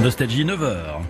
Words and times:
Nostalgie 0.00 0.44
9h. 0.44 1.00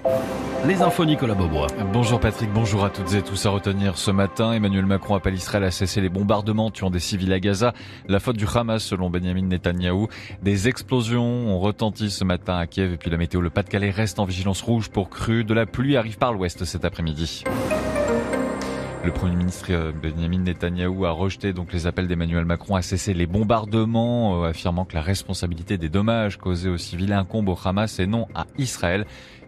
Les 0.66 0.82
infos 0.82 1.04
Nicolas 1.04 1.34
Beaubois. 1.34 1.68
Bonjour 1.92 2.20
Patrick, 2.20 2.52
bonjour 2.52 2.84
à 2.84 2.90
toutes 2.90 3.14
et 3.14 3.22
tous 3.22 3.46
à 3.46 3.50
retenir 3.50 3.96
ce 3.96 4.10
matin. 4.10 4.52
Emmanuel 4.52 4.84
Macron 4.84 5.14
appelle 5.14 5.34
Israël 5.34 5.64
à 5.64 5.70
cesser 5.70 6.00
les 6.00 6.08
bombardements 6.08 6.70
tuant 6.70 6.90
des 6.90 6.98
civils 6.98 7.32
à 7.32 7.40
Gaza. 7.40 7.72
La 8.08 8.20
faute 8.20 8.36
du 8.36 8.46
Hamas 8.52 8.82
selon 8.82 9.08
Benjamin 9.08 9.42
Netanyahou. 9.42 10.08
Des 10.42 10.68
explosions 10.68 11.22
ont 11.22 11.58
retenti 11.58 12.10
ce 12.10 12.24
matin 12.24 12.58
à 12.58 12.66
Kiev 12.66 12.92
et 12.92 12.96
puis 12.96 13.10
la 13.10 13.16
météo, 13.16 13.40
le 13.40 13.50
Pas-de-Calais 13.50 13.90
reste 13.90 14.18
en 14.18 14.24
vigilance 14.24 14.60
rouge 14.60 14.90
pour 14.90 15.08
crue. 15.08 15.44
De 15.44 15.54
la 15.54 15.64
pluie 15.64 15.96
arrive 15.96 16.18
par 16.18 16.32
l'ouest 16.32 16.64
cet 16.64 16.84
après-midi. 16.84 17.44
Le 19.04 19.10
Premier 19.10 19.34
ministre 19.34 19.66
euh, 19.70 19.90
Benjamin 19.90 20.38
Netanyahou 20.38 21.06
a 21.06 21.10
rejeté 21.10 21.52
donc 21.52 21.72
les 21.72 21.88
appels 21.88 22.06
d'Emmanuel 22.06 22.44
Macron 22.44 22.76
à 22.76 22.82
cesser 22.82 23.14
les 23.14 23.26
bombardements, 23.26 24.44
euh, 24.44 24.50
affirmant 24.50 24.84
que 24.84 24.94
la 24.94 25.02
responsabilité 25.02 25.76
des 25.76 25.88
dommages 25.88 26.38
causés 26.38 26.70
aux 26.70 26.76
civils 26.76 27.12
incombe 27.12 27.48
au 27.48 27.58
Hamas 27.64 27.98
et 27.98 28.06
non 28.06 28.28
à 28.32 28.46
Israël. 28.58 29.04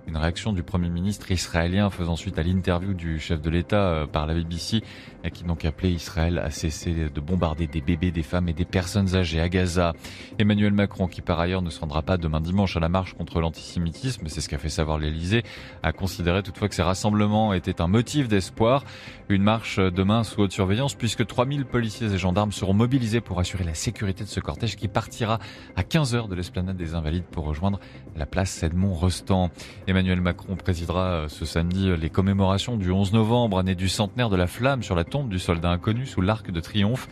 Une 0.06 0.18
réaction 0.18 0.52
du 0.52 0.62
Premier 0.62 0.90
ministre 0.90 1.30
israélien 1.30 1.88
faisant 1.88 2.14
suite 2.14 2.38
à 2.38 2.42
l'interview 2.42 2.92
du 2.92 3.18
chef 3.18 3.40
de 3.40 3.48
l'État 3.48 3.88
euh, 3.88 4.06
par 4.06 4.26
la 4.26 4.34
BBC 4.34 4.82
qui 5.30 5.44
donc 5.44 5.64
appelé 5.64 5.90
Israël 5.90 6.38
à 6.38 6.50
cesser 6.50 7.08
de 7.08 7.20
bombarder 7.20 7.66
des 7.66 7.80
bébés, 7.80 8.10
des 8.10 8.22
femmes 8.22 8.48
et 8.48 8.52
des 8.52 8.64
personnes 8.64 9.14
âgées 9.14 9.40
à 9.40 9.48
Gaza. 9.48 9.94
Emmanuel 10.38 10.72
Macron, 10.72 11.06
qui 11.06 11.22
par 11.22 11.40
ailleurs 11.40 11.62
ne 11.62 11.70
se 11.70 11.80
rendra 11.80 12.02
pas 12.02 12.16
demain 12.16 12.40
dimanche 12.40 12.76
à 12.76 12.80
la 12.80 12.88
marche 12.88 13.14
contre 13.14 13.40
l'antisémitisme, 13.40 14.26
c'est 14.28 14.40
ce 14.40 14.48
qu'a 14.48 14.58
fait 14.58 14.68
savoir 14.68 14.98
l'Elysée, 14.98 15.42
a 15.82 15.92
considéré 15.92 16.42
toutefois 16.42 16.68
que 16.68 16.74
ces 16.74 16.82
rassemblements 16.82 17.54
étaient 17.54 17.80
un 17.80 17.86
motif 17.86 18.28
d'espoir. 18.28 18.84
Une 19.28 19.42
marche 19.42 19.78
demain 19.78 20.24
sous 20.24 20.42
haute 20.42 20.52
surveillance 20.52 20.94
puisque 20.94 21.26
3000 21.26 21.64
policiers 21.64 22.12
et 22.12 22.18
gendarmes 22.18 22.52
seront 22.52 22.74
mobilisés 22.74 23.20
pour 23.20 23.38
assurer 23.40 23.64
la 23.64 23.74
sécurité 23.74 24.24
de 24.24 24.28
ce 24.28 24.40
cortège 24.40 24.76
qui 24.76 24.88
partira 24.88 25.38
à 25.76 25.82
15h 25.82 26.28
de 26.28 26.34
l'esplanade 26.34 26.76
des 26.76 26.94
Invalides 26.94 27.24
pour 27.24 27.44
rejoindre 27.44 27.80
la 28.16 28.26
place 28.26 28.62
Edmond 28.62 28.92
Rostand. 28.92 29.50
Emmanuel 29.94 30.22
Macron 30.22 30.56
présidera 30.56 31.04
euh, 31.04 31.28
ce 31.28 31.44
samedi 31.44 31.88
euh, 31.88 31.96
les 31.96 32.10
commémorations 32.10 32.76
du 32.76 32.90
11 32.90 33.12
novembre, 33.12 33.60
année 33.60 33.76
du 33.76 33.88
centenaire 33.88 34.28
de 34.28 34.34
la 34.34 34.48
flamme 34.48 34.82
sur 34.82 34.96
la 34.96 35.04
tombe 35.04 35.28
du 35.28 35.38
soldat 35.38 35.70
inconnu 35.70 36.04
sous 36.04 36.20
l'arc 36.20 36.50
de 36.50 36.58
triomphe. 36.58 37.08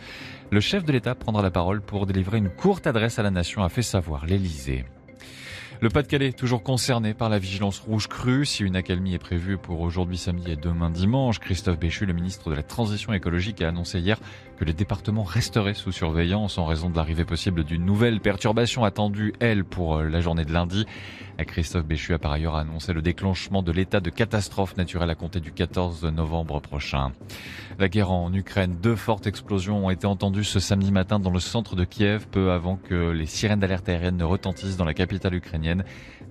Le 0.51 0.59
chef 0.59 0.83
de 0.83 0.91
l'État 0.91 1.15
prendra 1.15 1.41
la 1.41 1.49
parole 1.49 1.79
pour 1.79 2.05
délivrer 2.05 2.39
une 2.39 2.49
courte 2.49 2.85
adresse 2.85 3.19
à 3.19 3.23
la 3.23 3.31
nation, 3.31 3.63
a 3.63 3.69
fait 3.69 3.83
savoir 3.83 4.25
l'Élysée. 4.25 4.83
Le 5.81 5.89
Pas-de-Calais, 5.89 6.31
toujours 6.31 6.63
concerné 6.63 7.13
par 7.13 7.29
la 7.29 7.39
vigilance 7.39 7.79
rouge 7.79 8.07
crue. 8.07 8.45
Si 8.45 8.63
une 8.63 8.75
accalmie 8.75 9.13
est 9.13 9.19
prévue 9.19 9.57
pour 9.57 9.81
aujourd'hui 9.81 10.17
samedi 10.17 10.51
et 10.51 10.55
demain 10.55 10.89
dimanche, 10.89 11.39
Christophe 11.39 11.79
Béchu, 11.79 12.05
le 12.05 12.13
ministre 12.13 12.49
de 12.49 12.55
la 12.55 12.63
Transition 12.63 13.11
écologique, 13.11 13.61
a 13.61 13.67
annoncé 13.67 13.99
hier 13.99 14.17
que 14.57 14.65
les 14.65 14.73
départements 14.73 15.23
resteraient 15.23 15.73
sous 15.73 15.91
surveillance 15.91 16.57
en 16.57 16.65
raison 16.65 16.89
de 16.89 16.95
l'arrivée 16.95 17.25
possible 17.25 17.63
d'une 17.63 17.85
nouvelle 17.85 18.19
perturbation 18.19 18.83
attendue, 18.83 19.33
elle, 19.39 19.65
pour 19.65 19.97
euh, 19.97 20.07
la 20.07 20.21
journée 20.21 20.45
de 20.45 20.53
lundi. 20.53 20.85
Christophe 21.47 21.85
Béchu 21.85 22.13
a 22.13 22.19
par 22.19 22.31
ailleurs 22.31 22.55
annoncé 22.55 22.93
le 22.93 23.01
déclenchement 23.01 23.63
de 23.63 23.71
l'état 23.71 23.99
de 23.99 24.11
catastrophe 24.11 24.77
naturelle 24.77 25.09
à 25.09 25.15
compter 25.15 25.39
du 25.39 25.51
14 25.51 26.03
novembre 26.05 26.61
prochain. 26.61 27.11
La 27.79 27.89
guerre 27.89 28.11
en 28.11 28.31
Ukraine, 28.33 28.77
deux 28.81 28.95
fortes 28.95 29.25
explosions 29.25 29.85
ont 29.85 29.89
été 29.89 30.05
entendues 30.05 30.43
ce 30.43 30.59
samedi 30.59 30.91
matin 30.91 31.19
dans 31.19 31.31
le 31.31 31.39
centre 31.39 31.75
de 31.75 31.85
Kiev, 31.85 32.27
peu 32.29 32.51
avant 32.51 32.75
que 32.75 33.09
les 33.09 33.25
sirènes 33.25 33.59
d'alerte 33.59 33.89
aérienne 33.89 34.17
ne 34.17 34.23
retentissent 34.23 34.77
dans 34.77 34.85
la 34.85 34.93
capitale 34.93 35.33
ukrainienne, 35.33 35.62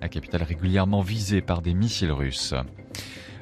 la 0.01 0.09
capitale 0.09 0.43
régulièrement 0.43 1.01
visée 1.01 1.41
par 1.41 1.61
des 1.61 1.73
missiles 1.73 2.11
russes. 2.11 2.53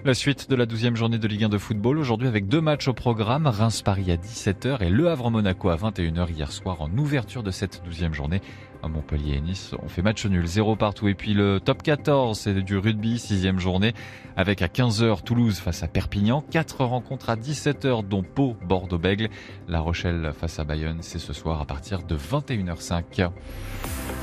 La 0.04 0.14
suite 0.14 0.50
de 0.50 0.56
la 0.56 0.66
douzième 0.66 0.96
journée 0.96 1.20
de 1.20 1.28
Ligue 1.28 1.44
1 1.44 1.50
de 1.50 1.58
football, 1.58 2.00
aujourd'hui 2.00 2.28
avec 2.28 2.48
deux 2.48 2.62
matchs 2.62 2.88
au 2.88 2.94
programme, 2.94 3.46
Reims-Paris 3.46 4.12
à 4.12 4.16
17h 4.16 4.82
et 4.82 4.90
Le 4.90 5.10
Havre-Monaco 5.10 5.70
à 5.70 5.76
21h 5.76 6.32
hier 6.32 6.52
soir 6.52 6.82
en 6.82 6.90
ouverture 6.98 7.44
de 7.44 7.52
cette 7.52 7.84
douzième 7.84 8.14
journée. 8.14 8.42
À 8.84 8.88
Montpellier 8.88 9.36
et 9.36 9.42
Nice, 9.42 9.76
on 9.84 9.88
fait 9.88 10.02
match 10.02 10.26
nul, 10.26 10.48
zéro 10.48 10.76
partout. 10.76 11.08
Et 11.08 11.14
puis 11.14 11.36
le 11.36 11.60
top 11.60 11.84
14, 11.84 12.40
c'est 12.40 12.54
du 12.54 12.78
rugby, 12.78 13.20
sixième 13.20 13.60
journée, 13.60 13.94
avec 14.36 14.64
à 14.64 14.68
15h 14.68 15.22
Toulouse 15.22 15.60
face 15.60 15.84
à 15.84 15.88
Perpignan, 15.88 16.44
quatre 16.50 16.84
rencontres 16.84 17.30
à 17.30 17.36
17h, 17.36 18.08
dont 18.08 18.24
Pau, 18.24 18.56
Bordeaux-Bègle. 18.64 19.30
La 19.68 19.82
Rochelle 19.82 20.32
face 20.36 20.58
à 20.58 20.64
Bayonne, 20.64 20.98
c'est 21.02 21.20
ce 21.20 21.32
soir 21.32 21.62
à 21.62 21.66
partir 21.66 22.02
de 22.02 22.18
21h05. 22.18 23.30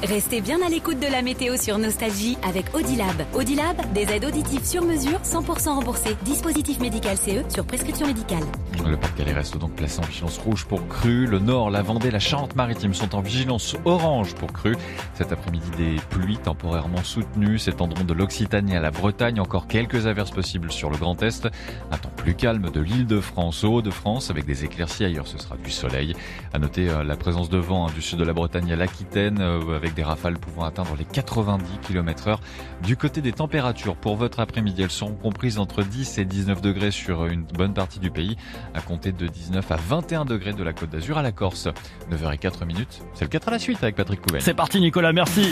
Restez 0.03 0.41
bien 0.41 0.59
à 0.65 0.69
l'écoute 0.69 1.01
de 1.01 1.11
la 1.11 1.23
météo 1.23 1.57
sur 1.57 1.77
Nostalgie 1.77 2.37
avec 2.43 2.75
Audilab. 2.75 3.27
Audilab, 3.35 3.93
des 3.93 4.03
aides 4.13 4.25
auditives 4.25 4.65
sur 4.65 4.85
mesure, 4.85 5.19
100% 5.23 5.71
remboursées. 5.71 6.17
Dispositif 6.25 6.79
médical 6.79 7.17
CE 7.17 7.43
sur 7.53 7.65
prescription 7.65 8.07
médicale. 8.07 8.45
Le 8.87 8.97
Pas-de-Calais 8.97 9.33
reste 9.33 9.59
donc 9.59 9.73
placé 9.75 9.99
en 9.99 10.05
vigilance 10.05 10.39
rouge 10.39 10.67
pour 10.67 10.87
crue. 10.87 11.27
Le 11.27 11.41
Nord, 11.41 11.71
la 11.71 11.83
Vendée, 11.83 12.13
la 12.13 12.21
Charente-Maritime 12.21 12.95
sont 12.95 13.15
en 13.17 13.21
vigilance 13.21 13.77
orange 13.85 14.35
pour 14.35 14.48
crue. 14.53 14.77
Cet 15.15 15.33
après-midi, 15.33 15.71
des 15.77 15.97
pluies 16.11 16.39
temporairement 16.39 17.03
soutenues 17.03 17.59
s'étendront 17.59 18.05
de 18.05 18.15
l'Occitanie 18.15 18.77
à 18.77 18.81
la 18.81 18.91
Bretagne. 18.91 19.41
Encore 19.41 19.67
quelques 19.67 20.07
averses 20.07 20.31
possibles 20.31 20.71
sur 20.71 20.91
le 20.91 20.97
Grand 20.97 21.23
Est. 21.23 21.49
Un 21.91 21.97
temps 21.97 22.13
plus 22.17 22.35
calme 22.35 22.71
de 22.71 22.81
l'île 22.81 23.07
de 23.07 23.21
France 23.21 23.65
au 23.65 23.75
Haut-de-France 23.75 24.31
avec 24.31 24.47
des 24.47 24.65
éclaircies 24.65 25.05
ailleurs. 25.05 25.27
Ce 25.27 25.39
sera 25.39 25.57
du 25.57 25.71
soleil. 25.71 26.15
À 26.53 26.59
noter 26.59 26.89
euh, 26.89 27.05
la 27.05 27.17
présence 27.17 27.49
de 27.49 27.59
vent 27.59 27.87
hein, 27.87 27.93
du 27.95 28.03
sud 28.03 28.19
de 28.19 28.25
la 28.25 28.33
Bretagne 28.33 28.73
à 28.73 28.77
l'Aquitaine 28.77 29.39
euh, 29.41 29.77
avec 29.77 29.95
des 29.95 30.03
rafales 30.03 30.39
pouvant 30.39 30.65
atteindre 30.65 30.95
les 30.99 31.05
90 31.05 31.79
km 31.87 32.29
heure. 32.29 32.41
Du 32.83 32.97
côté 32.97 33.21
des 33.21 33.33
températures, 33.33 33.97
pour 33.97 34.17
votre 34.17 34.41
après-midi, 34.41 34.83
elles 34.83 34.91
seront 34.91 35.15
comprises 35.15 35.59
entre 35.59 35.83
10 35.83 36.19
et 36.19 36.25
19 36.25 36.61
degrés 36.61 36.91
sur 36.91 37.27
une 37.27 37.45
bonne 37.45 37.75
partie 37.75 37.99
du 37.99 38.11
pays, 38.11 38.37
à 38.75 38.81
compter 38.81 39.13
de 39.13 39.27
19 39.27 39.71
à 39.71 39.77
21 39.77 40.25
degrés 40.25 40.53
de 40.53 40.63
la 40.63 40.73
Côte 40.73 40.91
d'Azur 40.91 41.19
à 41.19 41.23
la 41.23 41.33
Corse. 41.33 41.69
9h04 42.11 42.65
minutes, 42.67 43.03
c'est 43.15 43.25
le 43.25 43.31
4 43.31 43.49
à 43.49 43.51
la 43.53 43.59
suite 43.59 43.83
avec 43.83 43.97
Patrick 43.97 44.21
C'est 44.41 44.55
parti 44.55 44.81
Nicolas, 44.81 45.13
merci. 45.13 45.51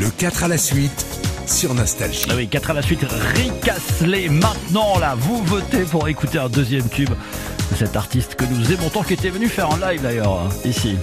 Le 0.00 0.10
4 0.10 0.44
à 0.44 0.48
la 0.48 0.58
suite 0.58 1.06
sur 1.46 1.74
Nostalgie. 1.74 2.26
Ah 2.30 2.34
oui, 2.36 2.48
4 2.48 2.70
à 2.70 2.74
la 2.74 2.82
suite, 2.82 3.06
ricasse-les 3.34 4.28
maintenant 4.28 4.98
là. 4.98 5.14
Vous 5.16 5.42
votez 5.44 5.84
pour 5.84 6.08
écouter 6.08 6.38
un 6.38 6.48
deuxième 6.48 6.88
tube 6.88 7.10
de 7.10 7.76
cet 7.76 7.96
artiste 7.96 8.34
que 8.34 8.44
nous 8.44 8.72
aimons 8.72 8.88
tant, 8.88 9.02
qui 9.02 9.14
était 9.14 9.30
venu 9.30 9.48
faire 9.48 9.70
un 9.70 9.90
live 9.90 10.02
d'ailleurs, 10.02 10.40
hein, 10.40 10.48
ici. 10.64 10.96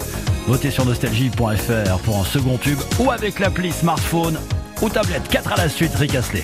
Votez 0.47 0.72
sur 0.72 0.85
nostalgie.fr 0.85 2.00
pour 2.03 2.20
un 2.20 2.25
second 2.25 2.58
tube 2.58 2.80
ou 3.00 3.12
avec 3.12 3.40
l'appli 3.40 3.72
smartphone 3.72 4.38
ou 4.81 4.90
tablette. 4.90 5.28
4 5.30 5.53
à 5.53 5.58
la 5.58 5.70
suite, 5.70 5.96
ricasse-les. 5.96 6.44